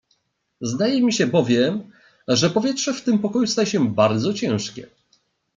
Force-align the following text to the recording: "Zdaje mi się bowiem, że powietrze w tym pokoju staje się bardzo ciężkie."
"Zdaje 0.61 1.01
mi 1.03 1.13
się 1.13 1.27
bowiem, 1.27 1.91
że 2.27 2.49
powietrze 2.49 2.93
w 2.93 3.01
tym 3.03 3.19
pokoju 3.19 3.47
staje 3.47 3.67
się 3.67 3.93
bardzo 3.93 4.33
ciężkie." 4.33 4.87